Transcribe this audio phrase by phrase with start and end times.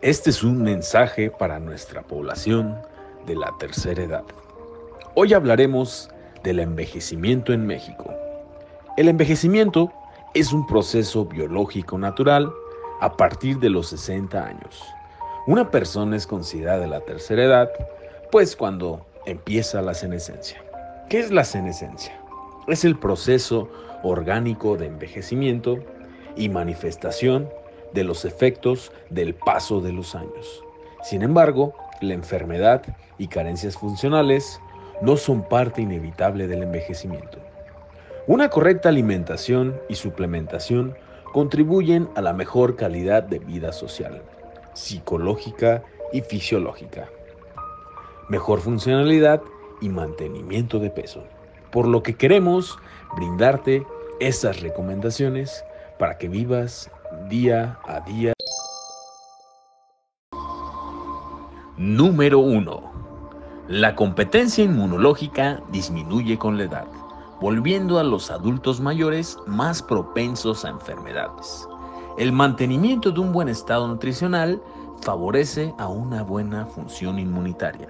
[0.00, 2.78] Este es un mensaje para nuestra población
[3.26, 4.22] de la tercera edad.
[5.16, 6.08] Hoy hablaremos
[6.44, 8.14] del envejecimiento en México.
[8.96, 9.92] El envejecimiento
[10.34, 12.48] es un proceso biológico natural
[13.00, 14.84] a partir de los 60 años.
[15.48, 17.68] Una persona es considerada de la tercera edad,
[18.30, 20.62] pues cuando empieza la senescencia.
[21.10, 22.16] ¿Qué es la senescencia?
[22.68, 23.68] Es el proceso
[24.04, 25.80] orgánico de envejecimiento
[26.36, 27.48] y manifestación
[27.92, 30.64] de los efectos del paso de los años.
[31.02, 32.82] Sin embargo, la enfermedad
[33.18, 34.60] y carencias funcionales
[35.00, 37.38] no son parte inevitable del envejecimiento.
[38.26, 40.94] Una correcta alimentación y suplementación
[41.32, 44.22] contribuyen a la mejor calidad de vida social,
[44.74, 47.08] psicológica y fisiológica,
[48.28, 49.42] mejor funcionalidad
[49.80, 51.24] y mantenimiento de peso.
[51.70, 52.78] Por lo que queremos
[53.16, 53.86] brindarte
[54.20, 55.64] estas recomendaciones
[55.98, 56.90] para que vivas
[57.28, 58.32] día a día.
[61.76, 62.82] Número 1.
[63.68, 66.86] La competencia inmunológica disminuye con la edad,
[67.40, 71.68] volviendo a los adultos mayores más propensos a enfermedades.
[72.18, 74.60] El mantenimiento de un buen estado nutricional
[75.02, 77.88] favorece a una buena función inmunitaria.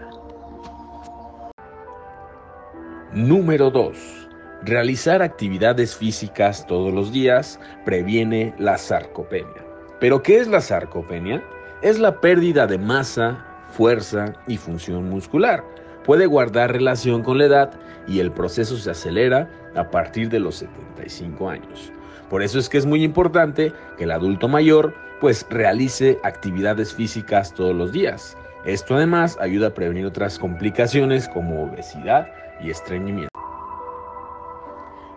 [3.13, 4.18] Número 2.
[4.65, 9.65] Realizar actividades físicas todos los días previene la sarcopenia.
[10.01, 11.45] ¿Pero qué es la sarcopenia?
[11.81, 15.63] Es la pérdida de masa, fuerza y función muscular.
[16.05, 17.71] Puede guardar relación con la edad
[18.09, 21.93] y el proceso se acelera a partir de los 75 años.
[22.29, 27.55] Por eso es que es muy importante que el adulto mayor pues realice actividades físicas
[27.55, 28.37] todos los días.
[28.65, 32.27] Esto además ayuda a prevenir otras complicaciones como obesidad
[32.61, 33.29] y estreñimiento.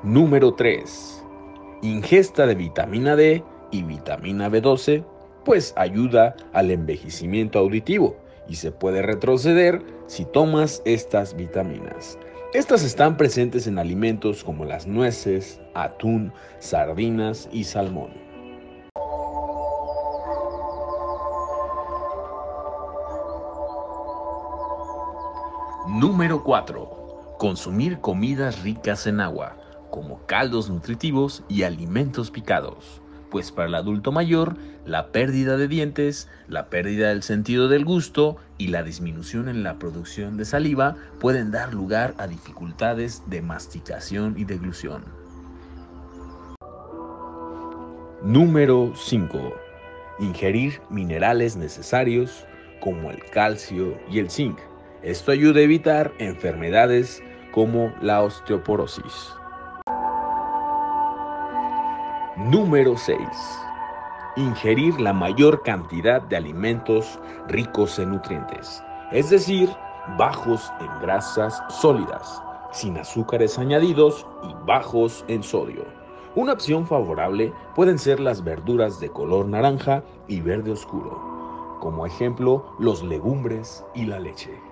[0.04, 1.24] Número 3.
[1.84, 5.06] Ingesta de vitamina D y vitamina B12
[5.46, 12.18] pues ayuda al envejecimiento auditivo y se puede retroceder si tomas estas vitaminas.
[12.56, 18.10] Estas están presentes en alimentos como las nueces, atún, sardinas y salmón.
[25.88, 27.36] Número 4.
[27.38, 29.58] Consumir comidas ricas en agua
[29.92, 36.28] como caldos nutritivos y alimentos picados, pues para el adulto mayor la pérdida de dientes,
[36.48, 41.52] la pérdida del sentido del gusto y la disminución en la producción de saliva pueden
[41.52, 45.04] dar lugar a dificultades de masticación y deglución.
[48.24, 49.54] Número 5.
[50.20, 52.46] Ingerir minerales necesarios
[52.80, 54.60] como el calcio y el zinc.
[55.04, 59.41] Esto ayuda a evitar enfermedades como la osteoporosis.
[62.50, 63.20] Número 6.
[64.36, 69.70] Ingerir la mayor cantidad de alimentos ricos en nutrientes, es decir,
[70.18, 72.42] bajos en grasas sólidas,
[72.72, 75.86] sin azúcares añadidos y bajos en sodio.
[76.34, 82.74] Una opción favorable pueden ser las verduras de color naranja y verde oscuro, como ejemplo
[82.80, 84.71] los legumbres y la leche.